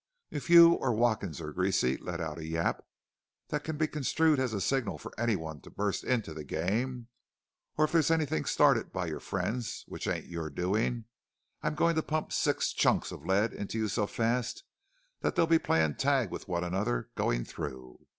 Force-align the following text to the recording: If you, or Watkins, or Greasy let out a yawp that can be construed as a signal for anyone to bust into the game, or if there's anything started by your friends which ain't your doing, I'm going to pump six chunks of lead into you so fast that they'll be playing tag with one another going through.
If 0.31 0.49
you, 0.49 0.71
or 0.73 0.93
Watkins, 0.95 1.39
or 1.39 1.51
Greasy 1.53 1.95
let 1.97 2.19
out 2.19 2.39
a 2.39 2.43
yawp 2.43 2.83
that 3.49 3.63
can 3.63 3.77
be 3.77 3.85
construed 3.87 4.39
as 4.39 4.51
a 4.51 4.59
signal 4.59 4.97
for 4.97 5.13
anyone 5.15 5.61
to 5.61 5.69
bust 5.69 6.03
into 6.03 6.33
the 6.33 6.43
game, 6.43 7.09
or 7.77 7.85
if 7.85 7.91
there's 7.91 8.09
anything 8.09 8.45
started 8.45 8.91
by 8.91 9.05
your 9.05 9.19
friends 9.19 9.85
which 9.87 10.07
ain't 10.07 10.25
your 10.25 10.49
doing, 10.49 11.05
I'm 11.61 11.75
going 11.75 11.93
to 11.97 12.01
pump 12.01 12.33
six 12.33 12.73
chunks 12.73 13.11
of 13.11 13.27
lead 13.27 13.53
into 13.53 13.77
you 13.77 13.87
so 13.87 14.07
fast 14.07 14.63
that 15.19 15.35
they'll 15.35 15.45
be 15.45 15.59
playing 15.59 15.97
tag 15.97 16.31
with 16.31 16.47
one 16.47 16.63
another 16.63 17.11
going 17.15 17.45
through. 17.45 18.07